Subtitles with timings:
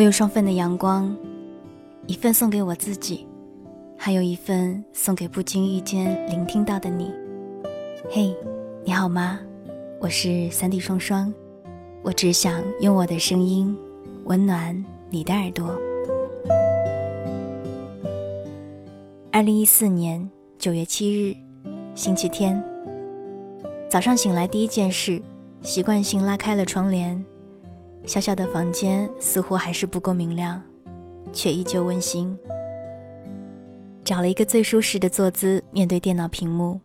[0.00, 1.14] 我有双份的阳光，
[2.06, 3.26] 一份送给我自己，
[3.98, 7.12] 还有一份送给不经意间聆听到的你。
[8.08, 8.34] 嘿，
[8.82, 9.38] 你好吗？
[10.00, 11.30] 我是三 D 双双，
[12.02, 13.76] 我只想用我的声音
[14.24, 15.78] 温暖你的耳朵。
[19.30, 21.36] 二零一四年九月七日，
[21.94, 22.58] 星期天，
[23.86, 25.20] 早上醒来第一件事，
[25.60, 27.22] 习惯性拉开了窗帘。
[28.06, 30.60] 小小的房间似乎还是不够明亮，
[31.32, 32.36] 却依旧温馨。
[34.02, 36.80] 找了一个最舒适的坐姿，面对电脑屏幕，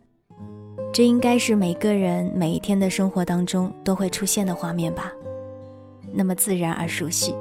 [0.92, 5.10] 这应该是每个人每一天的生活当中都会出现的画面吧，
[6.12, 7.34] 那么自然而熟悉。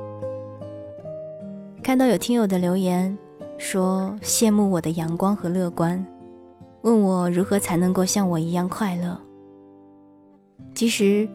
[1.84, 3.16] 看到有听友的留言，
[3.58, 6.04] 说羡慕我的阳光和乐观，
[6.82, 9.20] 问我如何才能够像我一样快乐。
[10.74, 11.28] 其实。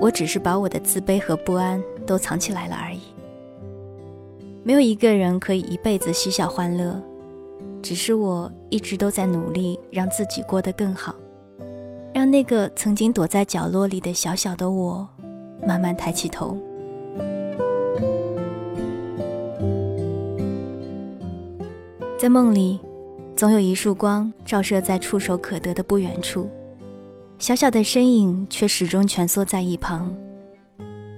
[0.00, 3.00] 我只是把我的自卑和不安都藏起来了而已。
[4.62, 7.02] 没有一个人可以一辈子嬉笑欢乐，
[7.82, 11.14] 只是我一直都在努力让自己过得更好，
[12.14, 15.06] 让那个曾经躲在角落里的小小的我，
[15.66, 16.56] 慢慢抬起头。
[22.18, 22.80] 在梦里，
[23.36, 26.48] 总有一束光照射在触手可得的不远处。
[27.38, 30.10] 小小的身影却始终蜷缩在一旁，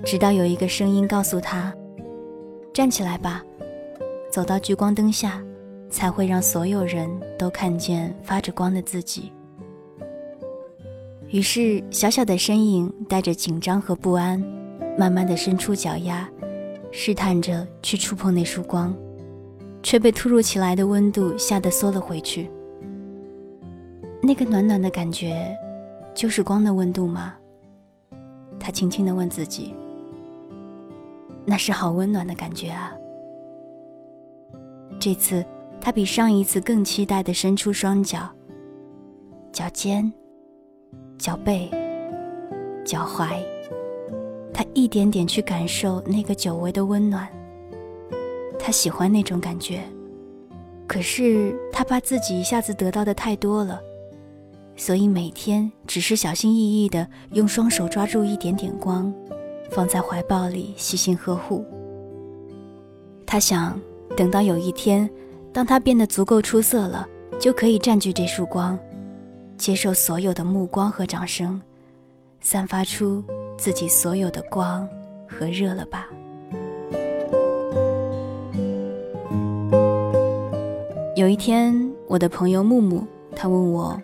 [0.06, 1.74] 直到有一个声音告诉他
[2.72, 3.44] ：“站起来吧，
[4.30, 5.42] 走到聚光灯下，
[5.90, 9.32] 才会让所有人都看见发着光的自己。”
[11.28, 14.40] 于是，小小的身影带着紧张和不安，
[14.96, 16.30] 慢慢的伸出脚丫，
[16.92, 18.94] 试探着去触碰那束光，
[19.82, 22.48] 却被突如其来的温度吓得缩了回去。
[24.22, 25.52] 那个暖暖的感觉。
[26.14, 27.34] 就是光的温度吗？
[28.58, 29.74] 他轻轻地问自己。
[31.46, 32.92] 那是好温暖的感觉啊！
[34.98, 35.44] 这次
[35.80, 38.28] 他比上一次更期待地伸出双脚，
[39.52, 40.12] 脚尖、
[41.16, 41.70] 脚背、
[42.84, 43.40] 脚踝，
[44.52, 47.28] 他一点点去感受那个久违的温暖。
[48.58, 49.84] 他喜欢那种感觉，
[50.88, 53.80] 可是他怕自己一下子得到的太多了。
[54.74, 59.14] 所以每天只是小心翼翼地用双手抓住一点点光，
[59.70, 61.64] 放在怀抱里细心呵护。
[63.26, 63.78] 他想，
[64.16, 65.08] 等到有一天，
[65.52, 68.78] 当他变得足够出色了，就可以占据这束光，
[69.56, 71.60] 接受所有的目光和掌声，
[72.40, 73.22] 散发出
[73.56, 74.88] 自己所有的光
[75.28, 76.08] 和热了吧。
[81.16, 81.74] 有一天，
[82.06, 83.04] 我的朋友木木，
[83.34, 84.00] 他问我。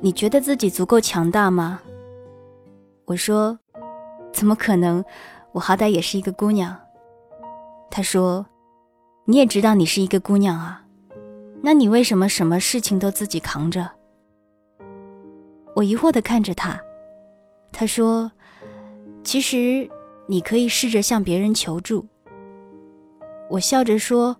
[0.00, 1.80] 你觉得自己足够强大吗？
[3.04, 3.58] 我说
[4.32, 5.04] ：“怎么可能？
[5.52, 6.76] 我好歹也是一个姑娘。”
[7.90, 8.46] 他说
[9.26, 10.84] ：“你也知道你是一个姑娘啊，
[11.62, 13.90] 那你为什么什么事情都自己扛着？”
[15.74, 16.80] 我疑惑的看着他，
[17.72, 18.30] 他说
[19.24, 19.88] ：“其实
[20.26, 22.06] 你可以试着向别人求助。”
[23.50, 24.36] 我笑着说：“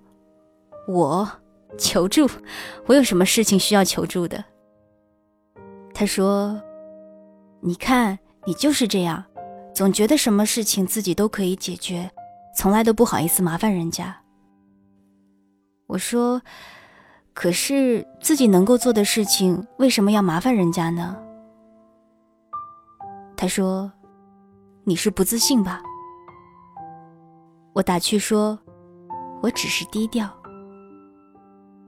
[0.86, 1.28] 我
[1.76, 2.28] 求助？
[2.86, 4.44] 我有什么事情需要求助的？”
[5.92, 6.60] 他说
[7.60, 9.24] ：“你看，你就是这样，
[9.74, 12.10] 总觉得什么事情自己都可以解决，
[12.56, 14.16] 从来都不好意思麻烦人家。”
[15.88, 16.40] 我说
[17.34, 21.16] ：“可是自己能够做的事情，为什么要麻烦人家呢？”
[23.36, 23.90] 他说
[24.84, 25.82] ：“你是不自信吧？”
[27.72, 28.58] 我打趣说
[29.42, 30.28] ：“我只是低调。”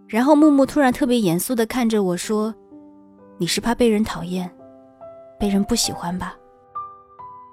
[0.09, 2.55] 然后木木突然特别严肃的看着我说。
[3.39, 4.49] 你是怕被人讨厌，
[5.37, 6.37] 被人不喜欢吧？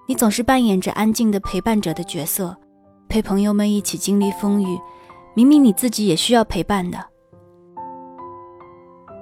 [0.10, 2.58] 你总是扮演着安静的陪伴者的角色，
[3.08, 4.76] 陪朋友们一起经历风雨，
[5.36, 6.98] 明明你自己也需要陪伴的。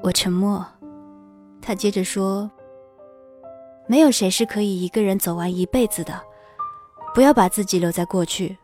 [0.02, 0.66] 我沉默，
[1.62, 2.50] 他接着说
[3.86, 6.22] ：“没有谁是可以一个人走完一辈子的，
[7.14, 8.58] 不要把自己留在过去。”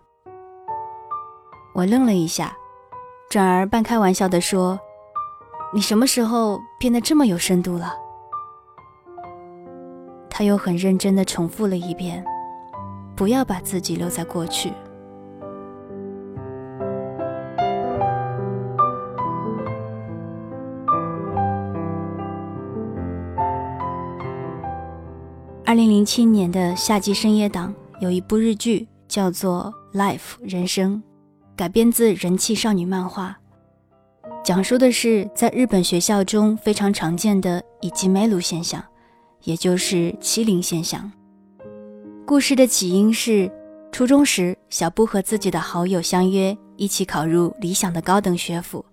[1.75, 2.55] 我愣了一下，
[3.29, 4.79] 转而半开玩笑的说。
[5.73, 7.93] 你什么时候变得这么有深度了？
[10.35, 12.25] 他又很认真的重复了一遍
[13.15, 14.71] ：“不要把自己留在过去。”
[25.63, 30.95] 二零零七年的夏季深夜档有一部日剧叫做《Life 人生》，
[31.55, 33.37] 改编自人气少女漫画。
[34.43, 38.83] 讲述的是在日本学校中非常常见的以及梅鲁现象，
[39.43, 41.11] 也就是欺凌现象。
[42.25, 43.51] 故事的起因是
[43.91, 48.83] 初中时，小布和自己的好友相约一起考入理想的高等学府，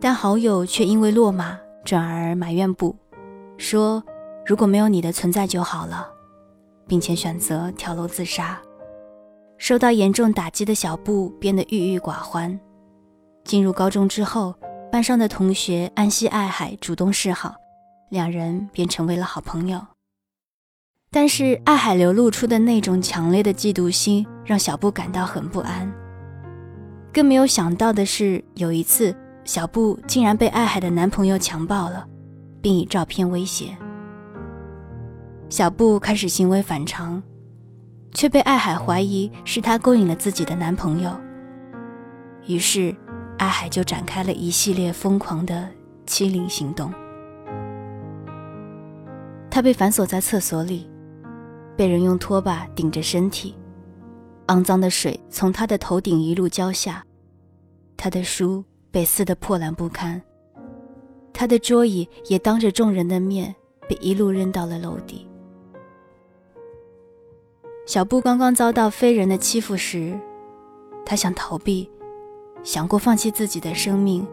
[0.00, 2.94] 但好友却因为落马，转而埋怨布，
[3.56, 4.02] 说
[4.46, 6.06] 如果没有你的存在就好了，
[6.86, 8.60] 并且选择跳楼自杀。
[9.56, 12.58] 受到严重打击的小布变得郁郁寡欢。
[13.44, 14.54] 进入高中之后，
[14.92, 17.54] 班上的同学安西爱海主动示好，
[18.10, 19.80] 两人便成为了好朋友。
[21.12, 25.90] 但是爱海流露出的那种强烈的嫉妒心，让小布感到很不安。
[27.12, 32.06] 更没有想到的是，有一次小布竟然被爱海的男朋友强暴了，
[32.60, 33.76] 并以照片威胁。
[35.48, 37.20] 小布开始行为反常，
[38.12, 41.10] 却被爱海怀疑是他勾引了自己的男朋友。
[42.46, 42.94] 于是，
[43.38, 45.68] 爱海就展开了一系列疯狂的
[46.06, 46.92] 欺凌行动。
[49.50, 50.88] 他被反锁在厕所里。
[51.76, 53.54] 被人用拖把顶着身体，
[54.48, 57.02] 肮脏的水从他的头顶一路浇下，
[57.96, 60.20] 他的书被撕得破烂不堪，
[61.32, 63.54] 他的桌椅也当着众人的面
[63.88, 65.26] 被一路扔到了楼底。
[67.86, 70.20] 小布刚刚遭到非人的欺负时，
[71.06, 71.90] 他想逃避，
[72.62, 74.26] 想过放弃自己的生命，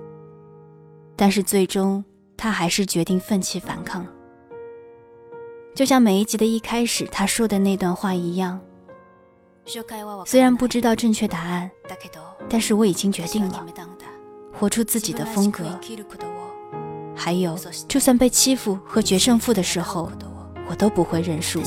[1.16, 2.04] 但是最终
[2.36, 4.06] 他还是决定奋起反抗。
[5.78, 8.60] 就像每一集的一开始他说的那段话一样，
[10.26, 11.70] 虽然不知道正确答案，
[12.50, 13.64] 但是我已经决定了，
[14.52, 15.66] 活出自己的风格。
[17.16, 17.56] 还有，
[17.88, 20.12] 就算被欺负和决胜负的时候，
[20.68, 21.62] 我都不会认输。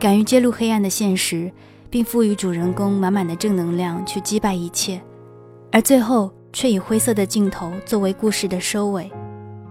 [0.00, 1.52] 敢于揭露黑暗的现实，
[1.90, 4.98] 并赋予主人公满满的正能量去击败一切，
[5.70, 6.32] 而最后。
[6.58, 9.08] 却以灰色的镜头作为故事的收尾，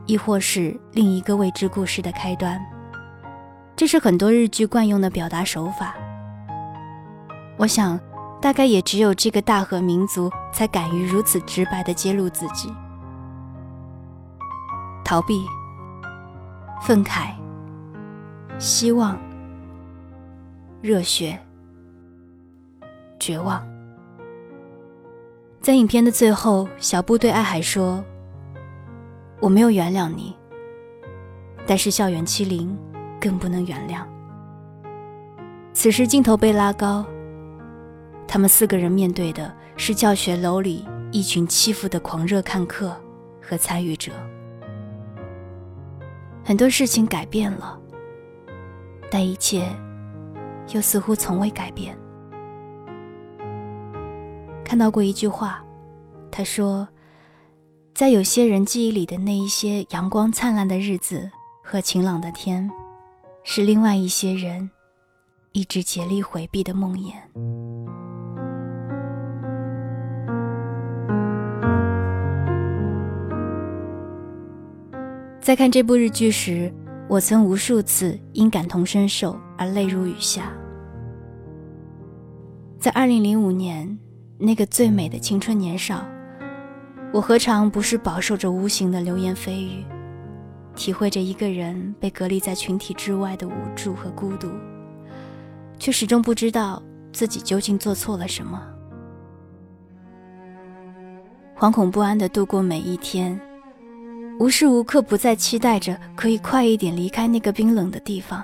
[0.06, 2.58] 亦或是另一个未知故事的开端。
[3.76, 5.94] 这是很多日剧惯用的表达手法。
[7.58, 8.00] 我想，
[8.42, 12.74] 大概也只有这个大和民族才敢于如此直白地揭露自己。
[15.04, 15.44] 逃避、
[16.82, 17.32] 愤慨、
[18.60, 19.20] 希望、
[20.82, 21.38] 热血、
[23.20, 23.62] 绝望。
[25.68, 28.02] 在影片的最后，小布对爱海说
[29.42, 30.34] ：“我没有原谅你，
[31.66, 32.74] 但是校园欺凌
[33.20, 34.02] 更不能原谅。”
[35.76, 37.06] 此时镜头被拉高，
[38.26, 42.96] 他们四个人面对的是教学楼里一群欺负的狂热看客
[43.42, 44.14] 和参与者。
[46.46, 47.78] 很多事情改变了，
[49.12, 49.68] 但一切
[50.70, 51.94] 又似乎从未改变。
[54.68, 55.64] 看到过一句话，
[56.30, 56.86] 他说，
[57.96, 61.32] 在有些人记忆里的那一些阳光灿烂的日子
[61.64, 62.70] 和晴朗的天，
[63.46, 64.70] 是另外一些人
[65.54, 67.14] 一直竭力回避的梦魇。
[75.40, 76.70] 在看这部日剧时，
[77.08, 80.52] 我曾无数次因感同身受而泪如雨下。
[82.78, 83.98] 在二零零五年。
[84.40, 86.06] 那个最美的青春年少，
[87.12, 89.84] 我何尝不是饱受着无形的流言蜚语，
[90.76, 94.52] 体会着一个人被隔离在群体之外的无助和孤独，
[95.80, 98.62] 却始终不知道自己究竟做错了什么，
[101.58, 103.40] 惶恐不安地度过每一天，
[104.40, 108.44] 无时无刻不在期待着可以快一点离开那个冰冷的地方，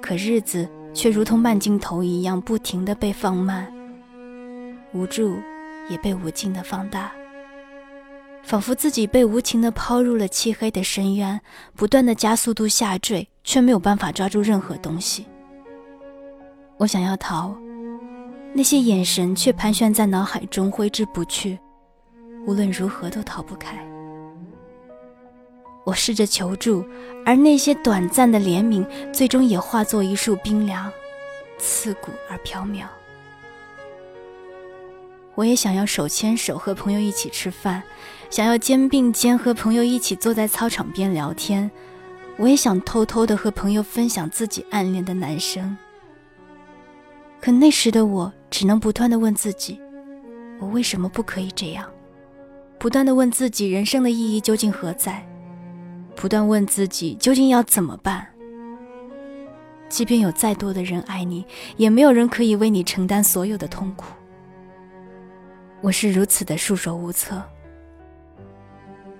[0.00, 3.71] 可日子却如同慢镜头一样，不停地被放慢。
[4.94, 5.38] 无助
[5.88, 7.10] 也被无尽的放大，
[8.42, 11.40] 仿佛自己被无情的抛入了漆黑的深渊，
[11.74, 15.26] 不断的加速度下坠，却没有办法抓住任何东西。
[16.76, 17.56] 我想要逃，
[18.52, 21.58] 那些眼神却盘旋在脑海中挥之不去，
[22.46, 23.78] 无论如何都逃不开。
[25.84, 26.84] 我试着求助，
[27.24, 30.90] 而那些短暂的怜悯，最终也化作一束冰凉，
[31.58, 32.84] 刺骨而缥缈。
[35.34, 37.82] 我也想要手牵手和朋友一起吃饭，
[38.28, 41.70] 想要肩并肩和朋友一起坐在操场边聊天。
[42.36, 45.76] 我也想偷偷的和朋友分享自己暗恋的男生。
[47.40, 49.80] 可那时的我只能不断的问自己：
[50.58, 51.88] 我为什么不可以这样？
[52.78, 55.26] 不断的问自己人生的意义究竟何在？
[56.14, 58.26] 不断问自己究竟要怎么办？
[59.88, 61.44] 即便有再多的人爱你，
[61.76, 64.06] 也没有人可以为你承担所有的痛苦。
[65.82, 67.42] 我是如此的束手无策。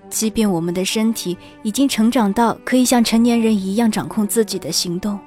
[0.09, 5.19] 即便我们的身体已经成长到可以像成年人一样掌控自己的行动，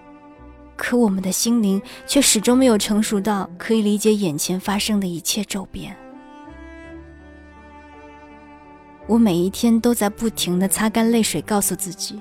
[0.77, 5.95] 可我们的心灵却始终没有成熟到可以理解眼前发生的一切骤变。
[9.07, 12.19] 我每一天都在不停的擦干泪水，告诉自己，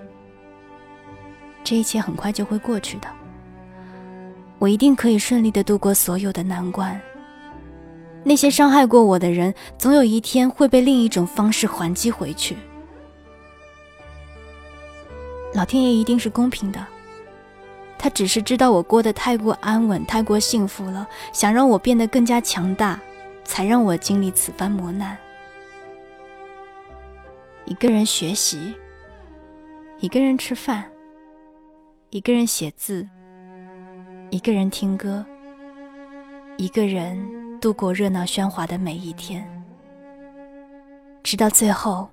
[1.63, 3.07] 这一切很快就会过去的。
[4.59, 6.99] 我一定可以顺利的度过所有的难关。
[8.27, 12.57] 那些伤害过我的人，总有一天会被另一种方式还击回去。
[15.53, 16.83] 老天爷一定是公平的，
[17.99, 22.99] 他只是知道我过得太过安稳、太过幸福了，想让我变得更加强大，
[23.43, 25.15] 才让我经历此番磨难。
[27.65, 28.73] 一个人学习，
[29.99, 30.83] 一个人吃饭，
[32.09, 33.07] 一个人写字，
[34.31, 35.23] 一个人听歌，
[36.57, 37.44] 一个人。
[37.65, 39.43] 度过热闹喧哗的每一天，
[41.23, 42.07] 直到最后，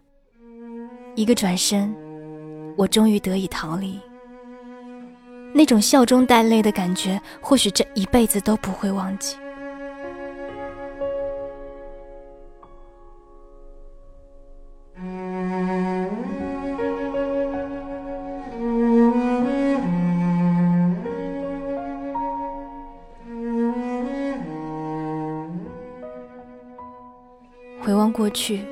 [1.15, 1.95] 一个转身，
[2.75, 4.01] 我终于得以逃离。
[5.53, 9.37] 那种笑中带泪的感觉，或许这一辈子都不会忘记。
[28.13, 28.65] 过去，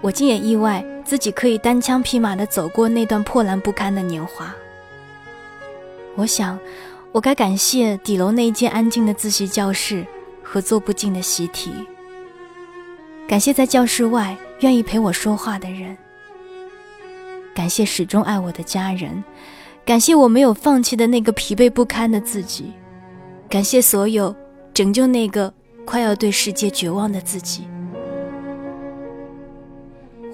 [0.00, 4.54] 我竟也意外自己可以单枪匹马地走过那段破烂不堪的年华。
[6.16, 6.58] 我想，
[7.12, 10.04] 我该感谢底楼那一间安静的自习教室
[10.42, 11.70] 和做不尽的习题，
[13.26, 15.96] 感谢在教室外愿意陪我说话的人，
[17.54, 19.22] 感谢始终爱我的家人，
[19.86, 22.72] 感谢我没有放弃的那个疲惫不堪的自己，
[23.48, 24.34] 感谢所有
[24.74, 25.52] 拯救那个
[25.86, 27.66] 快要对世界绝望的自己。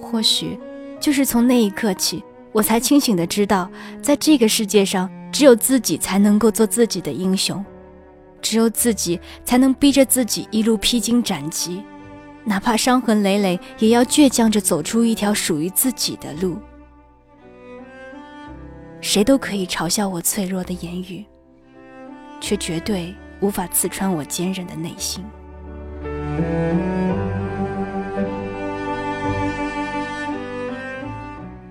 [0.09, 0.59] 或许，
[0.99, 3.69] 就是从那一刻起，我才清醒的知道，
[4.01, 7.63] 在这个世界上，只有自己才能够做自己的英雄，
[8.41, 11.83] 只有自己才能逼着自己一路披荆斩棘，
[12.43, 16.57] 哪怕伤痕累累，也要倔强着走出一条属于自己的路。
[19.01, 21.23] 谁都可以嘲笑我脆弱的言语，
[22.41, 25.23] 却绝对无法刺穿我坚韧的内心。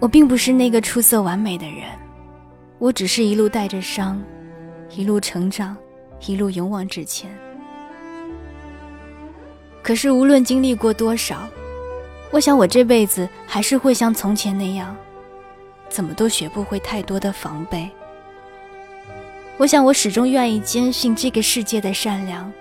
[0.00, 1.84] 我并不是那个出色完美的人，
[2.78, 4.22] 我只是一路带着伤，
[4.94, 5.76] 一路成长，
[6.26, 7.28] 一路勇往直前。
[9.82, 11.48] 可是无论经历过多少，
[12.30, 14.96] 我想我这辈子还是会像从前那样，
[15.88, 17.90] 怎么都学不会太多的防备。
[19.56, 22.52] 我想我始终愿意坚信这个世界的善良，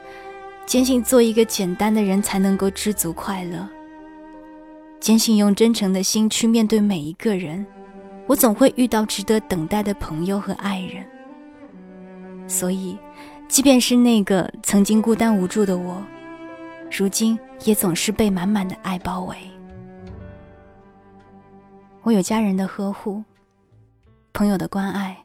[0.65, 3.67] 坚信做一个简单的人才能够知足快乐。
[4.99, 7.65] 坚信用真诚的心去面对每一个人，
[8.25, 11.05] 我总会遇到值得等待的朋友和爱人。
[12.47, 12.97] 所以，
[13.47, 16.01] 即便是那个曾经孤单无助的我，
[16.91, 19.35] 如今也总是被满满的爱包围。
[22.03, 23.23] 我有家人的呵护，
[24.33, 25.17] 朋友的关爱，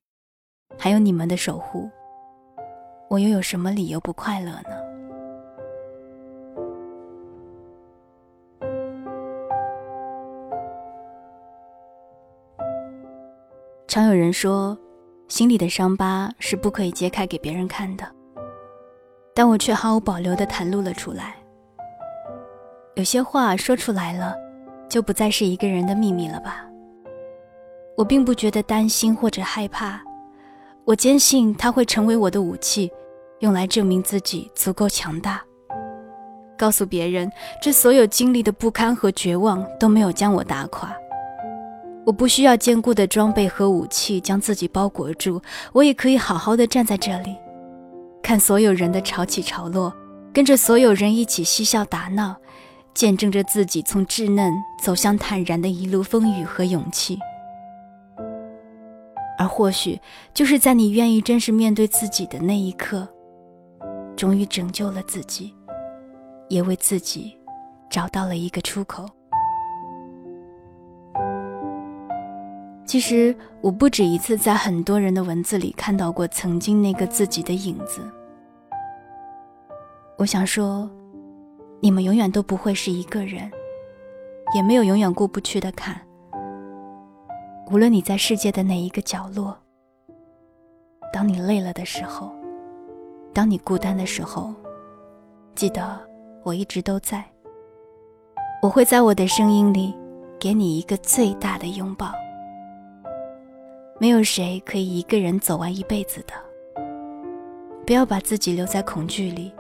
[0.79, 1.89] 还有你们的守护，
[3.09, 4.92] 我又有什么理由不快乐呢？
[13.93, 14.75] 常有人说，
[15.29, 18.11] 心里的伤疤是不可以揭开给别人看的，
[19.35, 21.37] 但我却毫无保留地袒露了出来。
[22.95, 24.35] 有些话说出来了，
[24.89, 26.67] 就不再是一个人的秘密了吧？
[27.95, 30.01] 我并不觉得担心或者害怕，
[30.87, 32.91] 我坚信它会成为我的武器，
[33.41, 35.43] 用来证明自己足够强大，
[36.57, 37.31] 告诉别人，
[37.61, 40.97] 这所有经历的不堪和绝望都没有将我打垮。
[42.05, 45.41] 我不需要坚固的装备和武器将自己包裹住，
[45.73, 47.37] 我也可以好好的站在这里，
[48.23, 49.93] 看所有人的潮起潮落，
[50.33, 52.35] 跟着所有人一起嬉笑打闹，
[52.93, 57.19] 见证着自己从稚嫩走向坦然的一路风雨和勇气。
[59.39, 60.01] 而或许
[60.35, 63.09] 就是在你愿意真实面对自己的那一刻，
[64.17, 65.55] 终于拯救了自己，
[66.49, 67.37] 也为自己
[67.89, 69.09] 找到了一个出口。
[72.93, 78.03] 其实我不止一次在很多人的文字里看到过曾经那个自己的影子。
[80.19, 80.91] 我想说，
[81.81, 83.51] 你们永远都不会是一个人，
[84.55, 85.99] 也没有永远过不去的坎。
[87.71, 89.57] 无论你在世界的哪一个角落，
[91.15, 92.31] 当你累了的时候，
[93.33, 94.53] 当你孤单的时候，
[95.55, 95.99] 记得
[96.43, 97.25] 我一直都在。
[98.61, 99.95] 我会在我的声音里。
[100.39, 102.13] 给你一个最大的拥抱。
[103.99, 106.35] 没有谁可以一个人走完一辈子的。
[107.87, 109.53] 不要把自己留在恐惧里，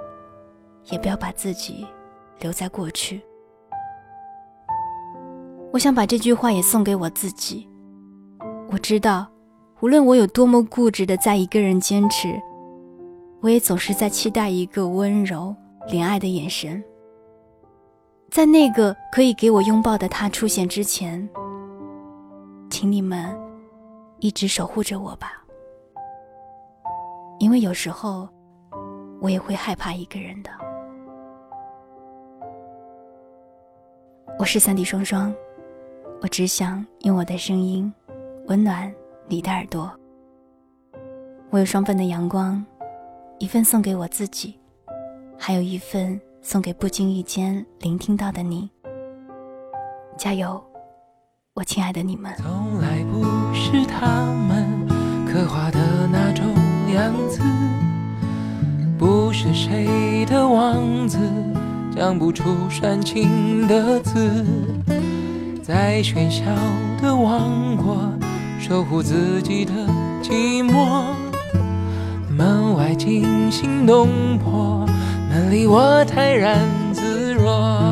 [0.90, 1.86] 也不要把自己
[2.40, 3.20] 留在过去。
[5.72, 7.68] 我想把这句话也送给我自己。
[8.70, 9.26] 我知道，
[9.80, 12.40] 无论我有多么固执的在一个人坚持，
[13.40, 15.54] 我也总是在期待一个温柔、
[15.88, 16.82] 怜爱的眼神。
[18.30, 21.28] 在那个可以给我拥抱的他出现之前，
[22.70, 23.36] 请你们
[24.22, 25.44] 一直守护着我吧。
[27.40, 28.28] 因为有时候，
[29.20, 30.50] 我也会害怕一个人的。
[34.38, 35.34] 我是三 D 双双，
[36.20, 37.92] 我只想用我的声音
[38.46, 38.94] 温暖
[39.26, 39.90] 你的耳朵。
[41.50, 42.64] 我有双份的阳光，
[43.40, 44.56] 一份送给我自己，
[45.36, 48.70] 还有一份送给不经意间聆听到的你。
[50.16, 50.62] 加油，
[51.54, 52.32] 我亲爱的你们。
[52.38, 54.86] 从来不是他们
[55.26, 55.78] 刻画的
[56.10, 56.44] 那种。
[56.92, 57.40] 样子
[58.98, 61.18] 不是谁的王子，
[61.96, 64.44] 讲不出煽情的字，
[65.62, 66.44] 在喧嚣
[67.00, 67.96] 的王国
[68.60, 69.72] 守护自己的
[70.22, 71.14] 寂寞。
[72.28, 74.86] 门外惊心动魄，
[75.30, 76.58] 门里我泰然
[76.92, 77.91] 自若。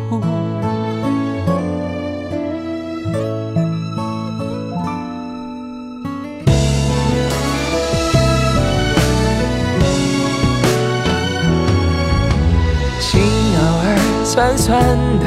[14.41, 14.81] 酸酸
[15.19, 15.25] 的，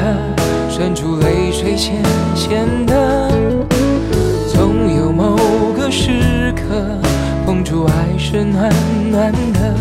[0.69, 2.03] 渗出泪水，咸
[2.35, 3.31] 咸的。
[4.53, 5.37] 总有某
[5.71, 6.99] 个时刻，
[7.45, 8.69] 碰触爱是暖
[9.09, 9.73] 暖的。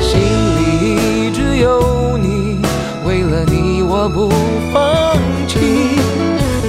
[0.00, 2.62] 心里一直有你，
[3.06, 4.30] 为了你我不
[4.72, 5.14] 放
[5.46, 5.58] 弃。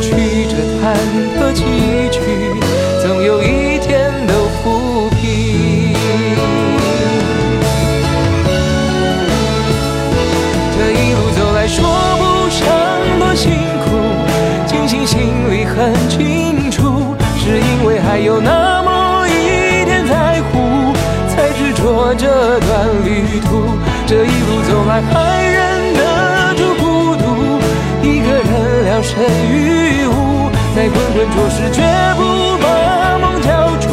[0.01, 0.93] 曲折坎
[1.37, 1.63] 坷崎
[2.11, 2.19] 岖，
[31.19, 31.81] 在滚滚浊世，绝
[32.15, 32.21] 不
[32.63, 33.89] 把梦交出，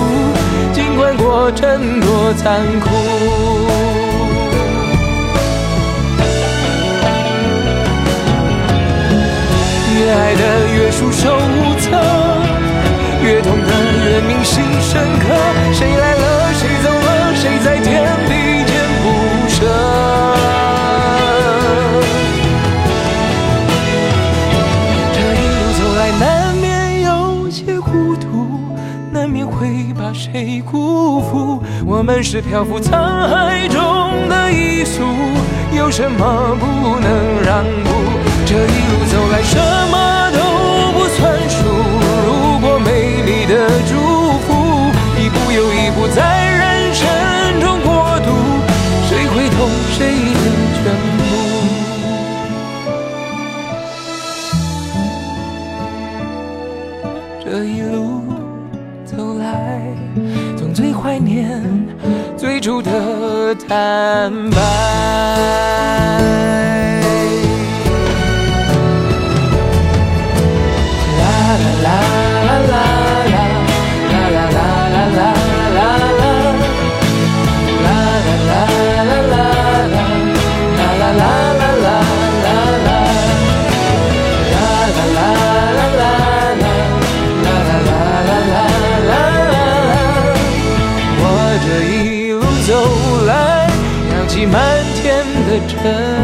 [0.72, 2.86] 尽管过程多残酷。
[9.98, 11.90] 越爱的越束手无策，
[13.24, 13.72] 越痛的
[14.04, 15.26] 越铭心深刻。
[15.72, 16.90] 谁来了，谁走
[31.96, 32.92] 我们是漂浮沧
[33.26, 35.02] 海中的一粟，
[35.74, 37.90] 有什么不能让步？
[38.44, 39.56] 这一路走来，什
[39.90, 41.64] 么都不算数。
[42.26, 43.66] 如果美丽的
[63.66, 64.86] 最初的坦白。
[95.82, 96.15] 的